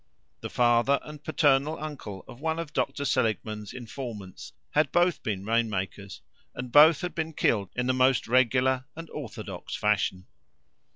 The 0.39 0.49
father 0.49 0.99
and 1.03 1.23
paternal 1.23 1.77
uncle 1.77 2.25
of 2.27 2.41
one 2.41 2.57
of 2.57 2.73
Dr. 2.73 3.05
Seligman's 3.05 3.71
informants 3.71 4.51
had 4.71 4.91
both 4.91 5.21
been 5.21 5.45
rain 5.45 5.69
makers 5.69 6.21
and 6.55 6.71
both 6.71 7.01
had 7.01 7.13
been 7.13 7.33
killed 7.33 7.69
in 7.75 7.85
the 7.85 7.93
most 7.93 8.27
regular 8.27 8.85
and 8.95 9.11
orthodox 9.11 9.75
fashion. 9.75 10.25